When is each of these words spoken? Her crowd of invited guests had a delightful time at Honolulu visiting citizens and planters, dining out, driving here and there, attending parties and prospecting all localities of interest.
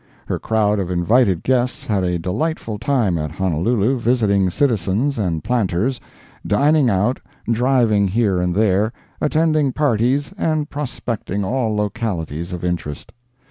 Her 0.25 0.39
crowd 0.39 0.79
of 0.79 0.89
invited 0.89 1.43
guests 1.43 1.85
had 1.85 2.03
a 2.03 2.17
delightful 2.17 2.79
time 2.79 3.19
at 3.19 3.29
Honolulu 3.33 3.99
visiting 3.99 4.49
citizens 4.49 5.19
and 5.19 5.43
planters, 5.43 6.01
dining 6.43 6.89
out, 6.89 7.19
driving 7.47 8.07
here 8.07 8.41
and 8.41 8.55
there, 8.55 8.91
attending 9.21 9.71
parties 9.73 10.33
and 10.39 10.67
prospecting 10.67 11.45
all 11.45 11.75
localities 11.75 12.51
of 12.51 12.63
interest. 12.63 13.11